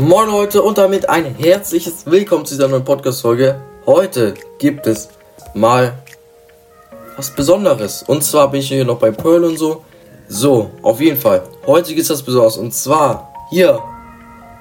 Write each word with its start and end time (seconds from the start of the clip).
Moin 0.00 0.30
Leute 0.30 0.62
und 0.62 0.78
damit 0.78 1.10
ein 1.10 1.34
herzliches 1.34 2.06
Willkommen 2.06 2.46
zu 2.46 2.54
dieser 2.54 2.68
neuen 2.68 2.86
Podcast-Folge. 2.86 3.60
Heute 3.84 4.32
gibt 4.58 4.86
es 4.86 5.10
mal 5.52 5.92
was 7.18 7.30
Besonderes. 7.30 8.02
Und 8.06 8.24
zwar 8.24 8.50
bin 8.50 8.60
ich 8.60 8.68
hier 8.68 8.86
noch 8.86 8.98
bei 8.98 9.10
Pearl 9.10 9.44
und 9.44 9.58
so. 9.58 9.82
So, 10.26 10.70
auf 10.80 11.02
jeden 11.02 11.18
Fall. 11.18 11.42
Heute 11.66 11.88
gibt 11.88 12.00
es 12.00 12.08
was 12.08 12.22
Besonderes. 12.22 12.56
Und 12.56 12.72
zwar 12.72 13.30
hier, 13.50 13.78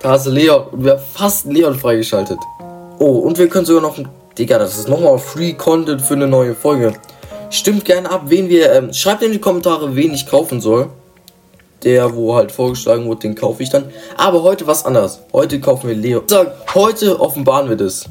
da 0.02 0.16
ist 0.16 0.26
Leon. 0.26 0.68
Und 0.74 0.84
wir 0.84 0.92
haben 0.92 1.04
fast 1.14 1.46
Leon 1.46 1.76
freigeschaltet. 1.76 2.40
Oh, 3.00 3.20
und 3.20 3.38
wir 3.38 3.48
können 3.48 3.66
sogar 3.66 3.82
noch. 3.82 3.98
Digga, 4.38 4.60
das 4.60 4.78
ist 4.78 4.90
nochmal 4.90 5.18
Free 5.20 5.54
Content 5.54 6.02
für 6.02 6.16
eine 6.16 6.28
neue 6.28 6.54
Folge. 6.54 6.92
Stimmt 7.50 7.86
gerne 7.86 8.12
ab, 8.12 8.24
wen 8.26 8.50
wir. 8.50 8.74
Ähm, 8.74 8.92
schreibt 8.92 9.24
in 9.24 9.32
die 9.32 9.40
Kommentare, 9.40 9.96
wen 9.96 10.14
ich 10.14 10.28
kaufen 10.28 10.60
soll 10.60 10.90
der, 11.84 12.16
wo 12.16 12.36
halt 12.36 12.52
vorgeschlagen 12.52 13.06
wurde, 13.06 13.22
den 13.22 13.36
kaufe 13.36 13.64
ich 13.64 13.70
dann. 13.70 13.86
Aber 14.18 14.44
heute 14.44 14.68
was 14.68 14.86
anderes. 14.86 15.20
Heute 15.34 15.60
kaufen 15.60 15.88
wir 15.88 15.96
Leo. 15.96 16.24
Sag, 16.28 16.76
heute 16.76 17.20
offenbaren 17.20 17.70
wir 17.70 17.78
das. 17.78 18.06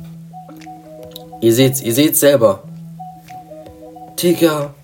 Ihr 1.40 1.52
seht's, 1.52 1.82
ihr 1.82 1.94
seht's 1.94 2.20
selber. 2.20 2.62
Digga. 4.20 4.74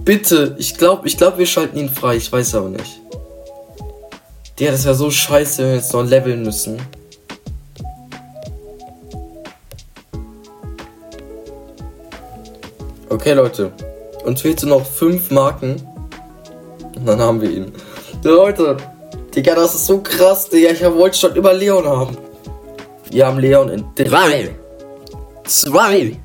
Bitte, 0.00 0.54
ich 0.58 0.76
glaube, 0.76 1.06
ich 1.06 1.16
glaube, 1.16 1.38
wir 1.38 1.46
schalten 1.46 1.78
ihn 1.78 1.88
frei. 1.88 2.16
Ich 2.16 2.30
weiß 2.30 2.54
aber 2.56 2.68
nicht. 2.68 3.00
Digga, 4.58 4.72
das 4.72 4.84
wäre 4.84 4.94
so 4.94 5.10
scheiße, 5.10 5.62
wenn 5.62 5.68
wir 5.70 5.76
jetzt 5.76 5.92
noch 5.92 6.04
leveln 6.04 6.42
müssen. 6.42 6.80
Okay, 13.08 13.32
Leute. 13.32 13.72
Uns 14.24 14.42
fehlt 14.42 14.60
so 14.60 14.66
noch 14.66 14.84
fünf 14.84 15.30
Marken. 15.30 15.76
Und 16.96 17.06
dann 17.06 17.20
haben 17.20 17.40
wir 17.40 17.50
ihn. 17.50 17.72
Leute, 18.22 18.76
Digga, 19.34 19.54
das 19.54 19.74
ist 19.74 19.86
so 19.86 19.98
krass, 19.98 20.48
Digga. 20.48 20.70
Ich 20.70 20.82
wollte 20.82 21.16
schon 21.18 21.36
immer 21.36 21.52
Leon 21.52 21.86
haben. 21.86 22.16
Wir 23.10 23.26
haben 23.26 23.38
Leon 23.38 23.68
in 23.68 23.84
3, 23.94 24.50
2, 25.44 26.16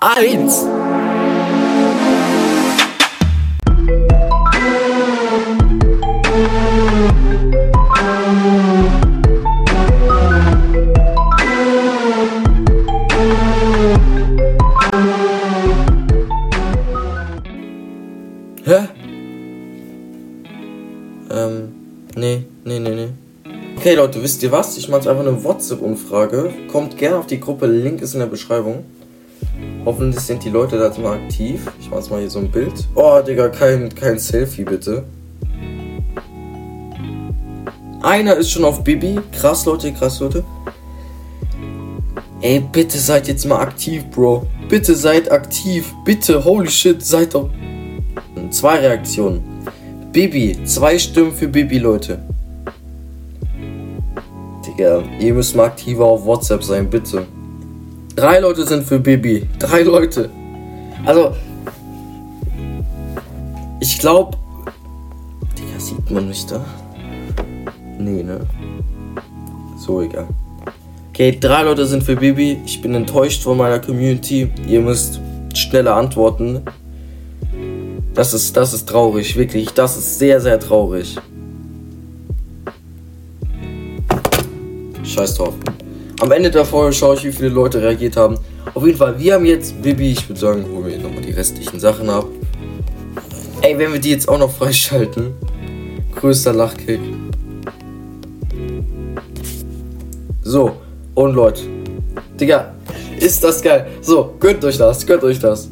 1. 0.00 0.67
Okay, 23.88 23.96
Leute, 23.96 24.22
wisst 24.22 24.42
ihr 24.42 24.52
was? 24.52 24.76
Ich 24.76 24.90
mache 24.90 24.98
jetzt 24.98 25.08
einfach 25.08 25.26
eine 25.26 25.42
WhatsApp-Umfrage. 25.42 26.52
Kommt 26.70 26.98
gerne 26.98 27.16
auf 27.16 27.26
die 27.26 27.40
Gruppe, 27.40 27.64
Link 27.64 28.02
ist 28.02 28.12
in 28.12 28.20
der 28.20 28.26
Beschreibung. 28.26 28.84
Hoffentlich 29.86 30.20
sind 30.20 30.44
die 30.44 30.50
Leute 30.50 30.76
da 30.76 30.88
jetzt 30.88 30.98
mal 30.98 31.14
aktiv. 31.14 31.62
Ich 31.80 31.88
mache 31.88 32.00
jetzt 32.00 32.10
mal 32.10 32.20
hier 32.20 32.28
so 32.28 32.38
ein 32.38 32.50
Bild. 32.50 32.74
Oh, 32.94 33.18
Digga, 33.26 33.48
kein, 33.48 33.88
kein 33.94 34.18
Selfie, 34.18 34.64
bitte. 34.64 35.04
Einer 38.02 38.36
ist 38.36 38.50
schon 38.50 38.66
auf 38.66 38.84
Bibi. 38.84 39.20
Krass, 39.32 39.64
Leute, 39.64 39.90
krass, 39.94 40.20
Leute. 40.20 40.44
Ey, 42.42 42.60
bitte 42.70 42.98
seid 42.98 43.26
jetzt 43.26 43.46
mal 43.46 43.60
aktiv, 43.60 44.04
Bro. 44.14 44.46
Bitte 44.68 44.94
seid 44.94 45.32
aktiv. 45.32 45.94
Bitte, 46.04 46.44
holy 46.44 46.68
shit, 46.68 47.02
seid 47.02 47.34
doch. 47.34 47.48
Zwei 48.50 48.80
Reaktionen. 48.80 49.42
Bibi, 50.12 50.62
zwei 50.66 50.98
Stimmen 50.98 51.32
für 51.32 51.48
Bibi, 51.48 51.78
Leute. 51.78 52.27
Digga, 54.78 55.02
ihr 55.18 55.34
müsst 55.34 55.56
mal 55.56 55.64
aktiver 55.64 56.04
auf 56.04 56.24
WhatsApp 56.24 56.62
sein, 56.62 56.88
bitte. 56.88 57.26
Drei 58.14 58.38
Leute 58.38 58.64
sind 58.64 58.84
für 58.84 59.00
Bibi. 59.00 59.48
Drei 59.58 59.82
Leute. 59.82 60.30
Also, 61.04 61.32
ich 63.80 63.98
glaube. 63.98 64.36
Digga, 65.58 65.80
sieht 65.80 66.08
man 66.12 66.28
mich 66.28 66.46
da? 66.46 66.64
Nee, 67.98 68.22
ne? 68.22 68.40
So, 69.84 70.00
egal. 70.00 70.28
Okay, 71.10 71.36
drei 71.40 71.64
Leute 71.64 71.84
sind 71.84 72.04
für 72.04 72.14
Bibi. 72.14 72.58
Ich 72.64 72.80
bin 72.80 72.94
enttäuscht 72.94 73.42
von 73.42 73.58
meiner 73.58 73.80
Community. 73.80 74.48
Ihr 74.68 74.80
müsst 74.80 75.20
schneller 75.54 75.96
antworten. 75.96 76.60
Das 78.14 78.32
ist, 78.32 78.56
das 78.56 78.72
ist 78.74 78.88
traurig, 78.88 79.36
wirklich. 79.36 79.70
Das 79.70 79.96
ist 79.96 80.20
sehr, 80.20 80.40
sehr 80.40 80.60
traurig. 80.60 81.16
Scheiß 85.18 85.34
drauf. 85.34 85.54
Am 86.20 86.30
Ende 86.30 86.48
der 86.48 86.64
Folge 86.64 86.92
schaue 86.92 87.16
ich, 87.16 87.24
wie 87.24 87.32
viele 87.32 87.48
Leute 87.48 87.82
reagiert 87.82 88.16
haben. 88.16 88.38
Auf 88.72 88.86
jeden 88.86 88.98
Fall, 88.98 89.18
wir 89.18 89.34
haben 89.34 89.44
jetzt 89.46 89.82
Bibi. 89.82 90.12
Ich 90.12 90.28
würde 90.28 90.38
sagen, 90.38 90.64
holen 90.72 90.86
wir 90.86 90.98
nochmal 90.98 91.22
die 91.22 91.32
restlichen 91.32 91.80
Sachen 91.80 92.08
ab. 92.08 92.26
Ey, 93.62 93.76
wenn 93.76 93.92
wir 93.92 93.98
die 93.98 94.10
jetzt 94.10 94.28
auch 94.28 94.38
noch 94.38 94.50
freischalten. 94.50 95.32
Größter 96.14 96.52
Lachkick. 96.52 97.00
So, 100.42 100.76
und 101.16 101.34
Leute. 101.34 101.62
Digga, 102.40 102.74
ist 103.18 103.42
das 103.42 103.60
geil. 103.60 103.88
So, 104.00 104.34
gönnt 104.38 104.64
euch 104.64 104.78
das, 104.78 105.04
gönnt 105.04 105.24
euch 105.24 105.40
das. 105.40 105.68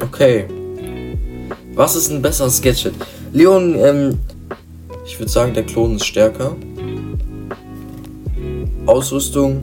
Okay. 0.00 0.46
Was 1.74 1.96
ist 1.96 2.10
ein 2.10 2.20
besseres 2.20 2.60
Gadget? 2.60 2.94
Leon, 3.32 3.74
ähm, 3.78 4.18
ich 5.06 5.18
würde 5.18 5.30
sagen, 5.30 5.54
der 5.54 5.64
Klon 5.64 5.96
ist 5.96 6.04
stärker. 6.04 6.54
Ausrüstung. 8.84 9.62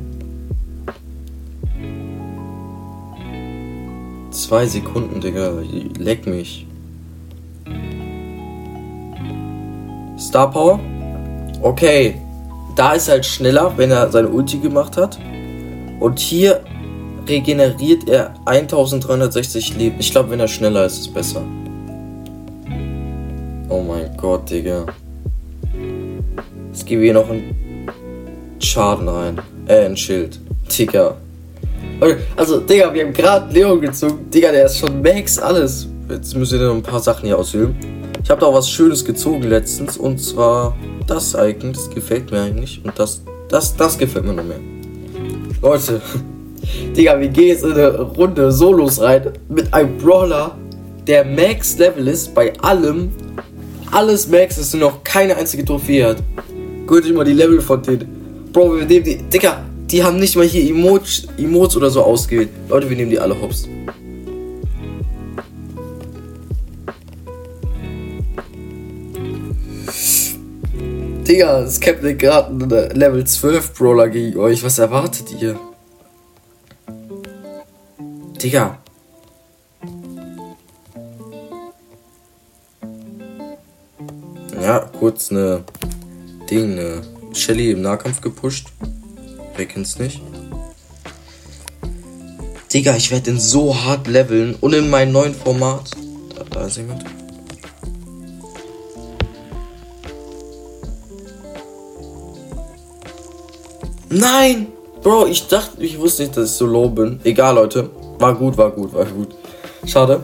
Zwei 4.31 4.66
Sekunden, 4.66 5.22
Digga. 5.22 5.52
Leck 6.00 6.25
mich. 6.25 6.66
Star 10.18 10.50
Power. 10.50 10.80
Okay. 11.62 12.16
Da 12.76 12.94
ist 12.94 13.09
halt 13.09 13.26
schneller, 13.26 13.74
wenn 13.76 13.91
er 13.91 14.09
seine 14.09 14.30
Ulti 14.30 14.58
gemacht 14.58 14.97
hat. 14.97 15.20
Und 16.00 16.18
hier 16.20 16.64
regeneriert 17.28 18.09
er 18.09 18.34
1360 18.46 19.78
Leben. 19.78 19.97
Ich 20.00 20.12
glaube, 20.12 20.31
wenn 20.31 20.40
er 20.40 20.47
schneller 20.47 20.86
ist, 20.86 20.94
ist 20.94 21.00
es 21.02 21.14
besser. 21.14 21.44
Oh 23.69 23.81
mein 23.81 24.18
Gott, 24.18 24.50
Digga. 24.50 24.84
Jetzt 26.72 26.88
gebe 26.88 27.03
hier 27.03 27.13
noch 27.13 27.30
einen 27.30 27.88
Schaden 28.59 29.07
rein. 29.07 29.40
Äh, 29.68 29.85
ein 29.85 29.96
Schild. 29.96 30.40
Digga. 30.75 31.16
Okay, 32.00 32.16
also, 32.35 32.62
Digga, 32.62 32.91
wir 32.91 33.06
haben 33.06 33.13
gerade 33.13 33.53
Leon 33.53 33.79
gezogen. 33.79 34.28
Digga, 34.34 34.52
der 34.52 34.66
ist 34.66 34.79
schon 34.79 35.03
Max 35.03 35.38
alles. 35.38 35.88
Jetzt 36.09 36.35
müssen 36.35 36.59
wir 36.59 36.68
noch 36.68 36.75
ein 36.75 36.81
paar 36.81 37.00
Sachen 37.00 37.28
hier 37.28 37.38
ausüben. 37.38 37.75
Ich 38.24 38.29
habe 38.31 38.41
da 38.41 38.47
auch 38.47 38.56
was 38.56 38.68
Schönes 38.68 39.06
gezogen 39.06 39.44
letztens. 39.44 39.97
Und 39.97 40.18
zwar 40.18 40.75
das 41.06 41.35
Icon. 41.35 41.72
Das 41.72 41.91
gefällt 41.91 42.31
mir 42.31 42.41
eigentlich. 42.41 42.81
Und 42.84 42.97
das, 42.97 43.22
das, 43.50 43.75
das 43.75 44.00
gefällt 44.00 44.25
mir 44.25 44.34
noch 44.34 44.44
mehr. 44.44 44.59
Leute, 45.62 46.02
Digga, 46.97 47.19
wir 47.19 47.28
gehen 47.28 47.50
jetzt 47.50 47.63
in 47.63 47.74
eine 47.74 48.00
Runde 48.02 48.52
Solos 48.52 49.00
rein 49.00 49.31
mit 49.47 49.72
einem 49.74 49.96
Brawler, 50.00 50.58
der 51.06 51.24
Max 51.24 51.78
Level 51.78 52.08
ist 52.08 52.34
bei 52.34 52.58
allem. 52.59 53.12
Alles 53.91 54.27
Max 54.27 54.57
ist 54.57 54.73
und 54.73 54.81
noch 54.81 55.03
keine 55.03 55.35
einzige 55.35 55.66
Trophäe 55.66 56.09
hat. 56.09 56.23
Guckt 56.85 57.05
euch 57.05 57.13
mal 57.13 57.25
die 57.25 57.33
Level 57.33 57.59
von 57.59 57.81
denen. 57.81 58.50
Bro, 58.53 58.77
wir 58.77 58.85
nehmen 58.85 59.03
die. 59.03 59.17
Digga, 59.17 59.63
die 59.89 60.03
haben 60.03 60.19
nicht 60.19 60.35
mal 60.35 60.45
hier 60.45 60.69
Emotes, 60.69 61.27
Emotes 61.38 61.75
oder 61.75 61.89
so 61.89 62.03
ausgewählt. 62.03 62.49
Leute, 62.67 62.89
wir 62.89 62.97
nehmen 62.97 63.09
die 63.09 63.19
alle 63.19 63.39
hops. 63.39 63.67
Digga, 71.28 71.61
es 71.61 71.79
Captain 71.79 72.17
gerade 72.17 72.93
Level 72.93 73.23
12 73.23 73.73
Brawler 73.73 74.09
gegen 74.09 74.37
euch. 74.40 74.64
Was 74.64 74.79
erwartet 74.79 75.25
ihr? 75.40 75.59
Digga. 78.41 78.79
Ja, 84.69 84.81
kurz 84.99 85.31
eine 85.31 85.63
Ding, 86.47 86.73
eine 86.73 87.01
Shelly 87.33 87.71
im 87.71 87.81
Nahkampf 87.81 88.21
gepusht. 88.21 88.67
Wer 89.55 89.66
kennt's 89.66 89.97
nicht? 89.97 90.21
Digga, 92.71 92.95
ich 92.95 93.09
werde 93.09 93.31
den 93.31 93.39
so 93.39 93.75
hart 93.75 94.05
leveln 94.05 94.55
und 94.61 94.75
in 94.75 94.91
meinem 94.91 95.11
neuen 95.11 95.33
Format. 95.33 95.89
Da, 96.35 96.43
da 96.43 96.67
ist 96.67 96.77
jemand. 96.77 97.03
Nein! 104.09 104.67
Bro, 105.01 105.25
ich 105.25 105.47
dachte, 105.47 105.83
ich 105.83 105.97
wusste 105.97 106.21
nicht, 106.21 106.37
dass 106.37 106.51
ich 106.51 106.57
so 106.57 106.67
low 106.67 106.89
bin. 106.89 107.19
Egal, 107.23 107.55
Leute. 107.55 107.89
War 108.19 108.35
gut, 108.35 108.55
war 108.55 108.69
gut, 108.69 108.93
war 108.93 109.05
gut. 109.05 109.29
Schade. 109.87 110.21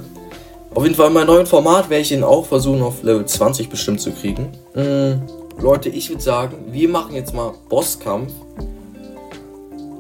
Auf 0.76 0.84
jeden 0.84 0.96
Fall 0.96 1.08
in 1.08 1.14
meinem 1.14 1.28
neuen 1.28 1.46
Format 1.46 1.90
werde 1.90 2.02
ich 2.02 2.12
ihn 2.12 2.22
auch 2.22 2.46
versuchen, 2.48 2.84
auf 2.84 3.02
Level 3.02 3.26
20 3.26 3.70
bestimmt 3.70 4.02
zu 4.02 4.12
kriegen. 4.12 4.52
Mhm. 4.74 5.22
Leute, 5.58 5.88
ich 5.88 6.10
würde 6.10 6.22
sagen, 6.22 6.66
wir 6.72 6.90
machen 6.90 7.16
jetzt 7.16 7.34
mal 7.34 7.54
Bosskampf. 7.70 8.34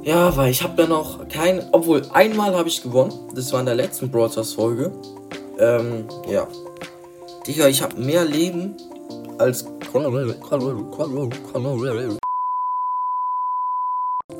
Ja, 0.03 0.35
weil 0.35 0.51
ich 0.51 0.61
habe 0.63 0.75
da 0.75 0.85
noch 0.85 1.29
kein. 1.29 1.63
Obwohl, 1.71 2.01
einmal 2.11 2.53
habe 2.57 2.67
ich 2.67 2.83
gewonnen. 2.83 3.13
Das 3.33 3.53
war 3.53 3.61
in 3.61 3.65
der 3.65 3.75
letzten 3.75 4.11
Broadcast-Folge. 4.11 4.91
Ähm, 5.59 6.09
ja. 6.29 6.45
Digga, 7.47 7.67
ich 7.67 7.81
habe 7.81 7.95
mehr 7.95 8.25
Leben 8.25 8.75
als. 9.37 9.65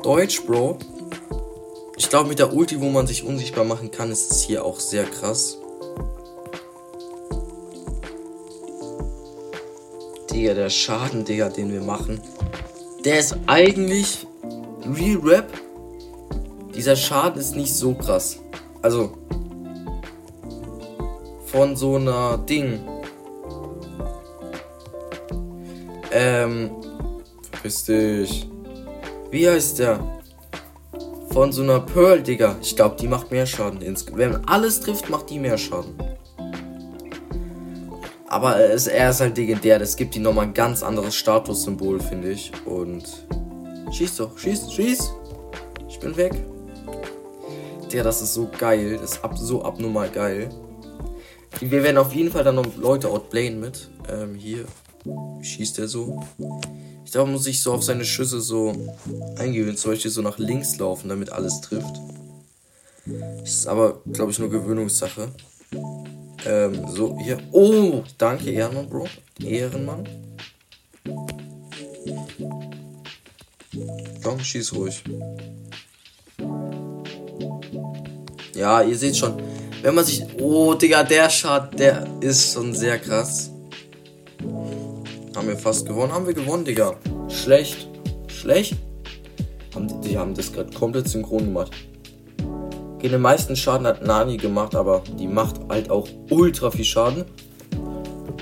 Deutsch, 0.02 0.44
Bro. 0.44 0.76
Ich 1.96 2.10
glaube, 2.10 2.28
mit 2.28 2.38
der 2.38 2.52
Ulti, 2.52 2.78
wo 2.82 2.90
man 2.90 3.06
sich 3.06 3.24
unsichtbar 3.24 3.64
machen 3.64 3.90
kann, 3.90 4.12
ist 4.12 4.30
es 4.30 4.42
hier 4.42 4.66
auch 4.66 4.78
sehr 4.78 5.04
krass. 5.04 5.58
Digga, 10.36 10.52
der 10.52 10.68
Schaden, 10.68 11.24
Digga, 11.24 11.48
den 11.48 11.72
wir 11.72 11.80
machen, 11.80 12.20
der 13.06 13.20
ist 13.20 13.38
eigentlich 13.46 14.26
Real 14.94 15.18
Rap. 15.24 15.50
Dieser 16.74 16.94
Schaden 16.94 17.40
ist 17.40 17.56
nicht 17.56 17.74
so 17.74 17.94
krass. 17.94 18.38
Also, 18.82 19.16
von 21.46 21.74
so 21.74 21.96
einer 21.96 22.36
Ding. 22.36 22.80
Ähm, 26.12 26.70
verpiss 27.50 27.84
dich. 27.86 28.46
Wie 29.30 29.48
heißt 29.48 29.78
der? 29.78 29.98
Von 31.30 31.50
so 31.50 31.62
einer 31.62 31.80
Pearl, 31.80 32.22
Digga. 32.22 32.56
Ich 32.60 32.76
glaube, 32.76 32.96
die 33.00 33.08
macht 33.08 33.30
mehr 33.30 33.46
Schaden. 33.46 33.80
Wenn 34.12 34.46
alles 34.46 34.80
trifft, 34.80 35.08
macht 35.08 35.30
die 35.30 35.38
mehr 35.38 35.56
Schaden. 35.56 35.94
Aber 38.28 38.58
es, 38.58 38.86
er 38.86 39.10
ist 39.10 39.20
halt 39.20 39.36
legendär. 39.36 39.78
Das 39.78 39.96
gibt 39.96 40.16
ihm 40.16 40.22
nochmal 40.22 40.46
ein 40.46 40.54
ganz 40.54 40.82
anderes 40.82 41.14
Statussymbol, 41.14 42.00
finde 42.00 42.30
ich. 42.30 42.52
Und. 42.64 43.04
Schieß 43.92 44.16
doch, 44.16 44.36
schieß, 44.36 44.72
schieß! 44.72 45.12
Ich 45.88 46.00
bin 46.00 46.16
weg. 46.16 46.34
Der, 47.92 48.02
das 48.02 48.20
ist 48.20 48.34
so 48.34 48.50
geil. 48.58 48.98
Das 49.00 49.12
ist 49.12 49.24
ab, 49.24 49.38
so 49.38 49.62
abnormal 49.62 50.10
geil. 50.10 50.50
Wir 51.60 51.82
werden 51.82 51.98
auf 51.98 52.12
jeden 52.12 52.32
Fall 52.32 52.44
dann 52.44 52.56
noch 52.56 52.76
Leute 52.76 53.08
outplayen 53.08 53.60
mit. 53.60 53.88
Ähm, 54.10 54.34
hier. 54.34 54.64
Schießt 55.40 55.78
er 55.78 55.86
so. 55.86 56.20
Ich 57.04 57.12
glaube, 57.12 57.30
muss 57.30 57.46
ich 57.46 57.62
so 57.62 57.72
auf 57.72 57.84
seine 57.84 58.04
Schüsse 58.04 58.40
so 58.40 58.72
eingewöhnen. 59.38 59.76
Zum 59.76 59.92
Beispiel 59.92 60.10
so 60.10 60.20
nach 60.20 60.38
links 60.38 60.76
laufen, 60.78 61.08
damit 61.08 61.30
alles 61.30 61.60
trifft. 61.60 62.00
Das 63.06 63.50
ist 63.50 63.66
aber, 63.68 64.00
glaube 64.12 64.32
ich, 64.32 64.40
nur 64.40 64.50
Gewöhnungssache. 64.50 65.28
Ähm, 66.46 66.86
so, 66.88 67.18
hier. 67.18 67.38
Oh, 67.50 68.02
danke, 68.18 68.50
Ehrenmann, 68.50 68.88
Bro. 68.88 69.08
Ehrenmann. 69.42 70.08
Komm, 74.22 74.40
schieß 74.40 74.72
ruhig. 74.74 75.02
Ja, 78.54 78.82
ihr 78.82 78.96
seht 78.96 79.16
schon. 79.16 79.42
Wenn 79.82 79.94
man 79.94 80.04
sich. 80.04 80.24
Oh, 80.40 80.74
Digga, 80.74 81.02
der 81.02 81.28
Schad, 81.30 81.78
der 81.78 82.06
ist 82.20 82.54
schon 82.54 82.72
sehr 82.72 82.98
krass. 82.98 83.50
Haben 85.36 85.48
wir 85.48 85.56
fast 85.58 85.84
gewonnen. 85.84 86.12
Haben 86.12 86.26
wir 86.26 86.34
gewonnen, 86.34 86.64
Digga. 86.64 86.96
Schlecht. 87.28 87.88
Schlecht? 88.28 88.76
Haben 89.74 89.88
die, 89.88 90.08
die 90.08 90.18
haben 90.18 90.34
das 90.34 90.52
gerade 90.52 90.72
komplett 90.72 91.08
synchron 91.08 91.44
gemacht. 91.44 91.72
Den 93.12 93.20
meisten 93.20 93.56
Schaden 93.56 93.86
hat 93.86 94.04
Nani 94.04 94.36
gemacht, 94.36 94.74
aber 94.74 95.02
die 95.18 95.28
macht 95.28 95.56
halt 95.68 95.90
auch 95.90 96.08
ultra 96.30 96.70
viel 96.70 96.84
Schaden. 96.84 97.24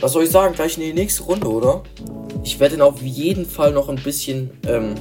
Was 0.01 0.13
soll 0.13 0.25
ich 0.25 0.31
sagen? 0.31 0.55
Gleich 0.55 0.77
in 0.77 0.85
die 0.85 0.93
nächste 0.93 1.25
Runde, 1.25 1.49
oder? 1.49 1.83
Ich 2.43 2.61
werde 2.61 2.75
ihn 2.77 2.83
auf 2.83 3.01
jeden 3.01 3.47
Fall 3.47 3.73
noch 3.73 3.89
ein 3.89 3.97
bisschen 3.97 4.51
ähm, 4.67 4.95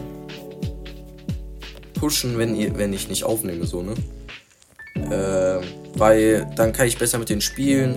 pushen, 1.94 2.38
wenn, 2.38 2.56
ihr, 2.56 2.78
wenn 2.78 2.94
ich 2.94 3.10
nicht 3.10 3.24
aufnehme, 3.24 3.66
so, 3.66 3.82
ne? 3.82 3.94
Ähm, 4.96 5.62
weil 5.96 6.48
dann 6.56 6.74
kann 6.74 6.88
ich 6.88 6.98
besser 6.98 7.18
mit 7.18 7.30
den 7.30 7.42
spielen. 7.42 7.96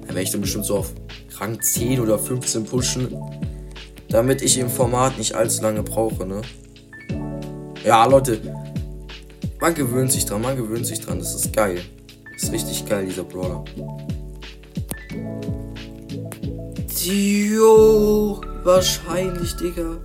Dann 0.00 0.08
werde 0.08 0.22
ich 0.22 0.30
dann 0.30 0.40
bestimmt 0.40 0.64
so 0.64 0.78
auf 0.78 0.92
Rang 1.38 1.60
10 1.60 2.00
oder 2.00 2.18
15 2.18 2.64
pushen. 2.64 3.16
Damit 4.08 4.42
ich 4.42 4.58
im 4.58 4.68
Format 4.68 5.18
nicht 5.18 5.34
allzu 5.34 5.62
lange 5.62 5.82
brauche, 5.82 6.26
ne? 6.26 6.42
Ja, 7.84 8.04
Leute, 8.06 8.40
man 9.60 9.74
gewöhnt 9.74 10.10
sich 10.10 10.24
dran, 10.24 10.42
man 10.42 10.56
gewöhnt 10.56 10.86
sich 10.86 11.00
dran. 11.00 11.18
Das 11.18 11.34
ist 11.34 11.52
geil. 11.52 11.80
Das 12.32 12.44
ist 12.44 12.52
richtig 12.52 12.86
geil, 12.86 13.06
dieser 13.06 13.24
Brawler. 13.24 13.64
Jo, 17.02 18.40
wahrscheinlich, 18.62 19.56
Digga. 19.56 19.96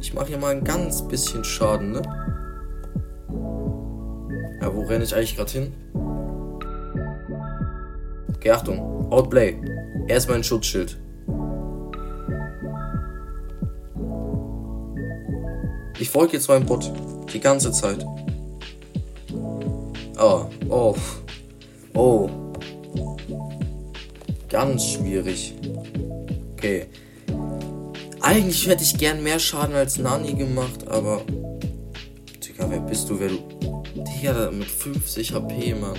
Ich 0.00 0.14
mache 0.14 0.26
hier 0.26 0.38
mal 0.38 0.52
ein 0.52 0.64
ganz 0.64 1.06
bisschen 1.08 1.44
Schaden, 1.44 1.92
ne? 1.92 2.02
Ja, 4.60 4.74
wo 4.74 4.82
renne 4.82 5.04
ich 5.04 5.14
eigentlich 5.14 5.36
gerade 5.36 5.52
hin? 5.52 5.72
Okay, 8.36 8.50
Achtung. 8.50 9.10
Outplay. 9.10 9.56
Erstmal 10.08 10.36
ein 10.36 10.44
Schutzschild. 10.44 10.98
Ich 15.98 16.10
folge 16.10 16.34
jetzt 16.34 16.48
meinem 16.48 16.66
Bot. 16.66 16.92
Die 17.32 17.40
ganze 17.40 17.72
Zeit. 17.72 18.04
Oh, 20.18 20.46
oh. 20.68 20.94
Oh. 21.94 22.28
Ganz 24.48 24.84
schwierig. 24.86 25.54
Okay. 26.54 26.86
Eigentlich 28.20 28.68
hätte 28.68 28.84
ich 28.84 28.96
gern 28.96 29.22
mehr 29.22 29.38
Schaden 29.38 29.74
als 29.74 29.98
Nani 29.98 30.34
gemacht, 30.34 30.86
aber. 30.86 31.22
Digga, 32.44 32.70
wer 32.70 32.80
bist 32.80 33.08
du, 33.10 33.18
wer 33.18 33.28
du. 33.28 33.38
Digga, 33.94 34.50
mit 34.50 34.68
50 34.68 35.32
HP, 35.32 35.74
Mann. 35.74 35.96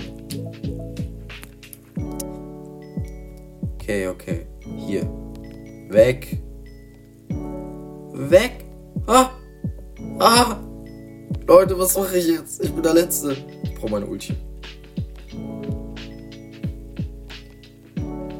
Okay, 3.74 4.08
okay. 4.08 4.46
Hier. 4.86 5.02
Weg. 5.90 6.38
Weg. 8.14 8.64
Ah. 9.06 9.30
Ah! 10.18 10.60
Leute, 11.46 11.78
was 11.78 11.96
mache 11.96 12.18
ich 12.18 12.28
jetzt? 12.28 12.62
Ich 12.62 12.72
bin 12.72 12.82
der 12.82 12.94
Letzte. 12.94 13.36
Ich 13.64 13.74
brauche 13.74 13.90
meine 13.90 14.06
Ulti. 14.06 14.34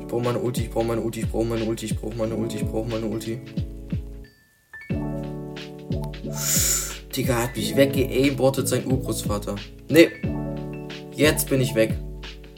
Ich 0.00 0.06
brauche 0.06 0.22
meine 0.22 0.38
Ulti, 0.38 0.60
ich 0.62 0.70
brauche 0.70 0.84
meine 0.84 1.00
Ulti, 1.00 1.20
ich 1.20 1.28
brauche 1.30 1.44
meine 1.44 1.64
Ulti, 1.64 1.86
ich 1.86 1.96
brauche 1.96 2.14
meine 2.14 2.36
Ulti, 2.36 2.56
ich 2.58 2.64
brauche 2.64 2.88
meine 2.88 3.06
Ulti. 3.06 3.40
Digga, 7.16 7.42
hat 7.42 7.56
mich 7.56 7.76
weggeaimbottet, 7.76 8.68
sein 8.68 8.86
Urgroßvater. 8.86 9.56
Nee. 9.88 10.08
Jetzt 11.12 11.48
bin 11.48 11.60
ich 11.60 11.74
weg. 11.74 11.98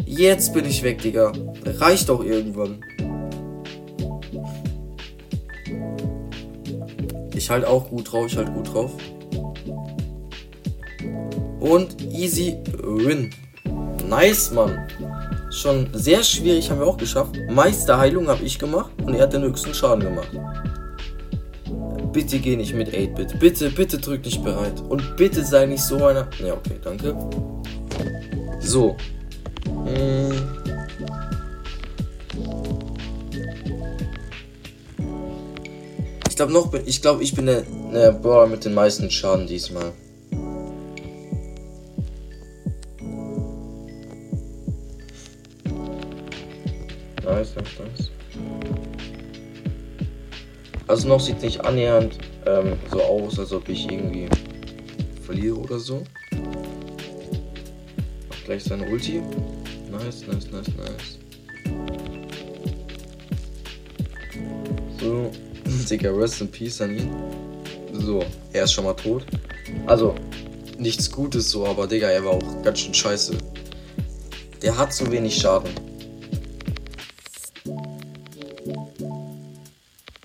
Jetzt 0.05 0.53
bin 0.53 0.67
ich 0.67 0.83
weg, 0.83 1.01
Digga. 1.01 1.33
Reicht 1.65 2.11
doch 2.11 2.23
irgendwann. 2.23 2.81
Ich 7.37 7.51
halt 7.51 7.67
auch 7.67 7.91
gut 7.91 8.11
drauf, 8.11 8.27
ich 8.27 8.37
halt 8.37 8.53
gut 8.55 8.73
drauf. 8.73 8.93
Und 11.61 12.01
easy 12.11 12.57
win. 12.83 13.31
Nice, 14.09 14.53
Mann. 14.53 14.89
Schon 15.51 15.89
sehr 15.93 16.23
schwierig 16.23 16.71
haben 16.71 16.81
wir 16.81 16.87
auch 16.87 16.97
geschafft. 16.97 17.37
Meisterheilung 17.51 18.29
habe 18.29 18.43
ich 18.43 18.59
gemacht 18.59 18.91
und 19.05 19.15
er 19.15 19.25
hat 19.25 19.35
den 19.35 19.43
höchsten 19.43 19.75
Schaden 19.75 20.01
gemacht. 20.01 20.31
Bitte 22.13 22.39
geh 22.39 22.57
nicht 22.57 22.75
mit 22.75 22.89
8-Bit. 22.89 23.39
Bitte, 23.39 23.71
bitte 23.71 23.99
drück 23.99 24.25
nicht 24.25 24.43
bereit. 24.43 24.81
Und 24.89 25.17
bitte 25.17 25.45
sei 25.45 25.67
nicht 25.67 25.83
so 25.83 25.97
einer. 26.07 26.27
Ja, 26.43 26.55
okay, 26.55 26.81
danke. 26.83 27.15
So. 28.61 28.97
Hm. 29.85 30.33
Ich 36.37 36.39
glaube 36.39 36.53
noch, 36.53 36.71
ich 36.85 37.01
glaube, 37.01 37.23
ich 37.23 37.35
bin 37.35 37.47
der, 37.47 37.63
der 37.95 38.13
Brawler 38.13 38.47
mit 38.47 38.63
den 38.63 38.75
meisten 38.75 39.11
Schaden 39.11 39.47
diesmal. 39.47 39.95
Nice, 47.25 47.55
nice, 47.57 47.79
nice. 47.79 48.11
Also 50.87 51.09
noch 51.09 51.21
sieht 51.21 51.41
nicht 51.41 51.65
annähernd 51.65 52.19
ähm, 52.45 52.75
so 52.93 53.01
aus, 53.01 53.39
als 53.39 53.55
ob 53.55 53.67
ich 53.71 53.91
irgendwie 53.91 54.29
verliere 55.23 55.57
oder 55.57 55.79
so. 55.79 56.03
Mach 58.29 58.45
gleich 58.45 58.63
seine 58.63 58.87
Ulti. 58.91 59.23
Nice, 59.91 60.27
nice, 60.27 60.51
nice, 60.51 60.69
nice. 60.77 61.19
So. 65.01 65.31
Digga, 65.91 66.11
rest 66.11 66.41
in 66.41 66.51
peace 66.51 66.81
an 66.81 66.97
ihn. 66.97 67.11
So, 67.93 68.25
er 68.53 68.65
ist 68.65 68.73
schon 68.73 68.85
mal 68.85 68.95
tot. 68.95 69.25
Also, 69.87 70.15
nichts 70.79 71.11
Gutes 71.11 71.51
so, 71.51 71.67
aber 71.67 71.87
Digga, 71.87 72.09
er 72.09 72.25
war 72.25 72.33
auch 72.33 72.63
ganz 72.63 72.81
schön 72.81 72.95
scheiße. 72.95 73.37
Der 74.63 74.77
hat 74.77 74.93
zu 74.93 75.11
wenig 75.11 75.37
Schaden. 75.37 75.71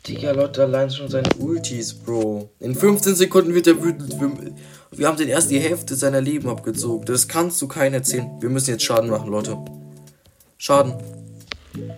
Digga, 0.07 0.31
Leute, 0.31 0.63
allein 0.63 0.89
schon 0.89 1.07
seine 1.09 1.29
Ultis, 1.39 1.93
Bro. 1.93 2.49
In 2.59 2.75
15 2.75 3.15
Sekunden 3.15 3.53
wird 3.53 3.67
er 3.67 3.81
wütend. 3.83 4.15
Wir, 4.91 5.07
haben 5.07 5.17
den 5.17 5.29
erst 5.29 5.51
die 5.51 5.59
Hälfte 5.59 5.95
seiner 5.95 6.21
Leben 6.21 6.49
abgezogen. 6.49 7.05
Das 7.05 7.27
kannst 7.27 7.61
du 7.61 7.67
keinen 7.67 7.93
erzählen. 7.93 8.29
Wir 8.41 8.49
müssen 8.49 8.71
jetzt 8.71 8.83
Schaden 8.83 9.09
machen, 9.09 9.29
Leute. 9.29 9.57
Schaden. 10.57 10.95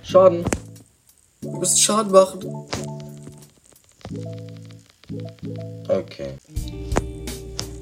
Schaden. 0.04 0.44
Wir 1.42 1.52
müssen 1.52 1.78
Schaden 1.78 2.12
machen. 2.12 2.68
Okay. 5.88 6.34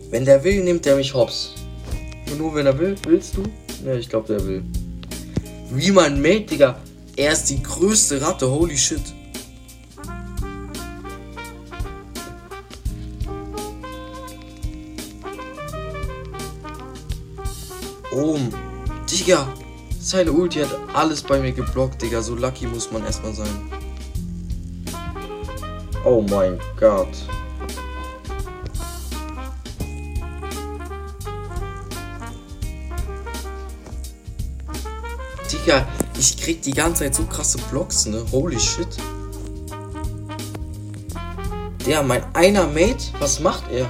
Wenn 0.09 0.25
der 0.25 0.43
will, 0.43 0.63
nimmt 0.63 0.85
er 0.85 0.95
mich 0.95 1.13
hops. 1.13 1.53
Und 2.29 2.37
nur 2.37 2.55
wenn 2.55 2.65
er 2.65 2.77
will, 2.77 2.95
willst 3.07 3.37
du? 3.37 3.43
Ja, 3.85 3.95
ich 3.95 4.09
glaube, 4.09 4.27
der 4.27 4.45
will. 4.45 4.63
Wie 5.71 5.91
mein 5.91 6.21
Mate, 6.21 6.41
Digga. 6.41 6.79
Er 7.15 7.31
ist 7.33 7.45
die 7.45 7.61
größte 7.61 8.21
Ratte, 8.21 8.49
holy 8.49 8.77
shit. 8.77 9.01
Oh, 18.13 18.37
Digga. 19.09 19.47
Seine 19.99 20.31
Ulti 20.31 20.59
hat 20.59 20.69
alles 20.93 21.21
bei 21.21 21.39
mir 21.39 21.51
geblockt, 21.51 22.01
Digga. 22.01 22.21
So 22.21 22.35
lucky 22.35 22.65
muss 22.67 22.91
man 22.91 23.05
erstmal 23.05 23.33
sein. 23.33 23.80
Oh 26.03 26.21
mein 26.21 26.59
Gott. 26.79 27.09
Digga, 35.51 35.85
ich 36.17 36.37
krieg 36.37 36.61
die 36.63 36.71
ganze 36.71 37.03
Zeit 37.03 37.15
so 37.15 37.23
krasse 37.25 37.59
Blocks, 37.69 38.07
ne? 38.07 38.25
Holy 38.31 38.59
shit. 38.59 38.87
Der, 41.85 42.01
mein 42.01 42.23
einer 42.33 42.65
Mate, 42.65 43.05
was 43.19 43.39
macht 43.39 43.69
er? 43.71 43.87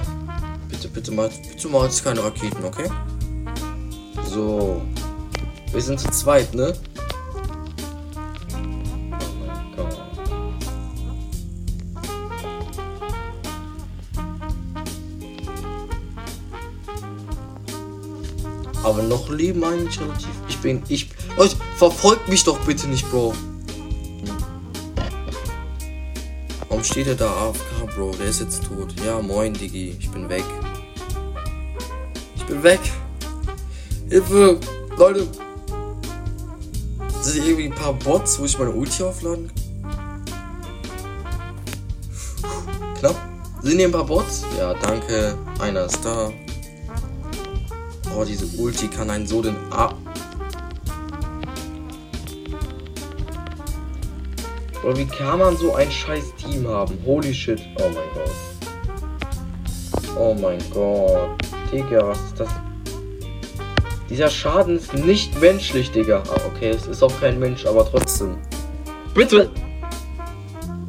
Bitte, 0.68 0.88
bitte 0.88 1.12
mal, 1.12 1.30
bitte 1.50 1.68
mal 1.68 1.84
jetzt 1.84 2.04
keine 2.04 2.22
Raketen, 2.22 2.64
okay? 2.64 2.90
So. 4.28 4.82
Wir 5.72 5.80
sind 5.80 5.98
zu 5.98 6.10
zweit, 6.10 6.54
ne? 6.54 6.74
Aber 18.82 19.02
noch 19.02 19.28
leben 19.30 19.62
eigentlich 19.64 20.00
relativ. 20.00 20.28
Ich 20.48 20.58
bin. 20.58 20.82
Ich. 20.88 21.08
Leute, 21.36 21.56
verfolgt 21.76 22.28
mich 22.28 22.44
doch 22.44 22.58
bitte 22.60 22.88
nicht, 22.88 23.08
Bro. 23.10 23.34
Warum 26.68 26.84
steht 26.84 27.06
er 27.06 27.14
da 27.14 27.30
AFK, 27.30 27.94
Bro? 27.94 28.12
Der 28.18 28.26
ist 28.26 28.40
jetzt 28.40 28.64
tot. 28.64 28.94
Ja, 29.04 29.20
moin, 29.20 29.52
Digi. 29.54 29.96
Ich 30.00 30.10
bin 30.10 30.28
weg. 30.28 30.44
Ich 32.36 32.44
bin 32.44 32.62
weg. 32.62 32.80
Hilfe! 34.08 34.58
Leute! 34.96 35.28
Sind 37.22 37.46
irgendwie 37.46 37.66
ein 37.66 37.74
paar 37.74 37.92
Bots, 37.92 38.38
wo 38.38 38.44
ich 38.44 38.58
meine 38.58 38.72
Ulti 38.72 39.02
aufladen 39.02 39.48
kann? 39.48 39.62
Knapp. 42.98 43.16
Sind 43.62 43.78
hier 43.78 43.88
ein 43.88 43.92
paar 43.92 44.04
Bots? 44.04 44.44
Ja, 44.58 44.74
danke. 44.74 45.38
Einer 45.60 45.84
ist 45.84 46.04
da. 46.04 46.32
Oh, 48.16 48.24
diese 48.24 48.46
Ulti 48.60 48.88
kann 48.88 49.10
einen 49.10 49.26
so 49.26 49.42
den 49.42 49.56
A. 49.70 49.94
Oder 54.84 54.96
wie 54.96 55.06
kann 55.06 55.38
man 55.38 55.56
so 55.56 55.74
ein 55.74 55.90
scheiß 55.90 56.34
Team 56.36 56.66
haben? 56.68 56.98
Holy 57.06 57.32
shit. 57.32 57.60
Oh 57.78 57.88
mein 57.88 58.08
Gott. 58.14 58.30
Oh 60.18 60.34
mein 60.34 60.58
Gott. 60.70 61.40
Digga, 61.72 62.08
was 62.08 62.18
ist 62.18 62.40
das? 62.40 62.48
Dieser 64.10 64.28
Schaden 64.28 64.76
ist 64.76 64.92
nicht 64.92 65.40
menschlich, 65.40 65.90
Digga. 65.90 66.22
Ah, 66.28 66.40
okay, 66.46 66.70
es 66.70 66.86
ist 66.86 67.02
auch 67.02 67.20
kein 67.20 67.38
Mensch, 67.38 67.64
aber 67.64 67.88
trotzdem. 67.90 68.36
Bitte! 69.14 69.50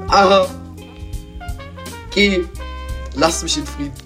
Aha! 0.10 0.46
Geh! 2.14 2.44
Lass 3.16 3.44
mich 3.44 3.58
in 3.58 3.66
Frieden. 3.66 4.03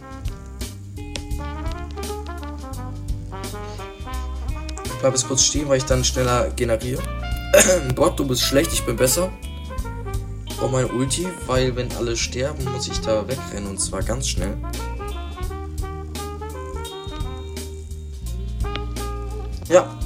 Bleib 5.07 5.15
jetzt 5.15 5.27
kurz 5.29 5.43
stehen, 5.43 5.69
weil 5.69 5.77
ich 5.77 5.85
dann 5.85 6.03
schneller 6.03 6.49
generiere. 6.49 7.01
Bot, 7.95 8.19
du 8.19 8.27
bist 8.27 8.41
schlecht, 8.41 8.73
ich 8.73 8.85
bin 8.85 8.97
besser. 8.97 9.31
Ich 10.45 10.57
brauche 10.57 10.73
meine 10.73 10.89
Ulti, 10.89 11.25
weil 11.45 11.73
wenn 11.77 11.89
alle 11.93 12.17
sterben, 12.17 12.65
muss 12.73 12.89
ich 12.89 12.99
da 12.99 13.25
wegrennen 13.25 13.69
und 13.69 13.77
zwar 13.79 14.03
ganz 14.03 14.27
schnell. 14.27 14.57
Ja. 19.69 19.97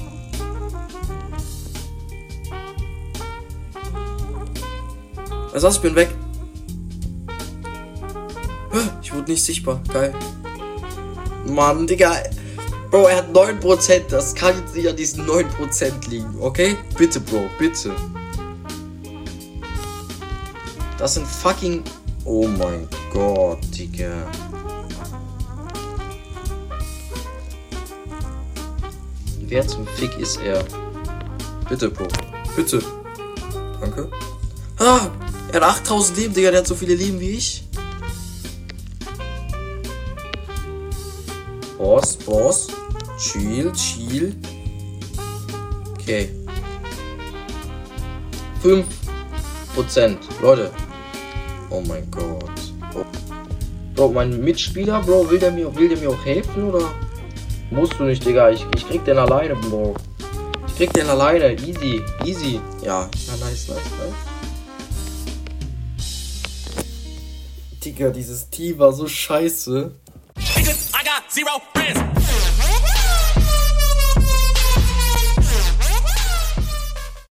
Also 5.52 5.68
ich 5.68 5.80
bin 5.80 5.96
weg. 5.96 6.14
Ich 9.02 9.12
wurde 9.12 9.32
nicht 9.32 9.42
sichtbar. 9.42 9.82
Geil. 9.92 10.14
Mann, 11.44 11.88
Digga. 11.88 12.22
Bro, 12.92 13.06
er 13.06 13.16
hat 13.16 13.34
9%. 13.34 14.08
Das 14.10 14.34
kann 14.34 14.54
jetzt 14.58 14.76
nicht 14.76 14.86
an 14.86 14.94
diesen 14.94 15.26
9% 15.26 16.10
liegen, 16.10 16.36
okay? 16.38 16.76
Bitte, 16.98 17.20
Bro, 17.20 17.46
bitte. 17.58 17.90
Das 20.98 21.14
sind 21.14 21.26
fucking... 21.26 21.82
Oh 22.26 22.46
mein 22.46 22.86
Gott, 23.10 23.60
Digga. 23.74 24.30
Wer 29.40 29.66
zum 29.66 29.86
Fick 29.86 30.18
ist 30.18 30.38
er? 30.42 30.62
Bitte, 31.70 31.88
Bro. 31.88 32.08
Bitte. 32.54 32.82
Danke. 33.80 34.10
Ah, 34.78 35.08
er 35.50 35.60
hat 35.62 35.80
8000 35.80 36.18
Leben, 36.18 36.34
Digga. 36.34 36.50
Der 36.50 36.60
hat 36.60 36.66
so 36.66 36.74
viele 36.74 36.94
Leben 36.94 37.18
wie 37.18 37.30
ich. 37.30 37.66
Boss, 41.78 42.16
Boss. 42.18 42.68
Chill, 43.32 43.72
chill. 43.72 44.34
Okay. 45.92 46.28
5%. 48.62 50.18
Leute. 50.42 50.70
Oh 51.70 51.80
mein 51.80 52.10
Gott. 52.10 52.50
Oh. 52.94 53.06
Bro, 53.94 54.10
mein 54.10 54.38
Mitspieler, 54.44 55.00
Bro, 55.00 55.30
will 55.30 55.38
der 55.38 55.50
mir, 55.50 55.74
will 55.74 55.88
der 55.88 55.96
mir 55.96 56.10
auch 56.10 56.24
helfen 56.26 56.64
oder? 56.64 56.92
Musst 57.70 57.98
du 57.98 58.04
nicht, 58.04 58.22
Digga. 58.22 58.50
Ich, 58.50 58.66
ich 58.76 58.86
krieg 58.86 59.02
den 59.06 59.16
alleine, 59.16 59.56
Bro. 59.56 59.94
Ich 60.66 60.76
krieg 60.76 60.92
den 60.92 61.08
alleine. 61.08 61.54
Easy. 61.54 62.02
Easy. 62.26 62.60
Ja. 62.82 63.08
Ja, 63.26 63.36
nice, 63.40 63.68
nice, 63.68 63.68
nice. 63.68 64.12
Digga, 67.82 68.10
dieses 68.10 68.50
Team 68.50 68.78
war 68.78 68.92
so 68.92 69.08
scheiße. 69.08 69.90
I 70.36 71.04
got 71.04 71.30
zero. 71.30 71.71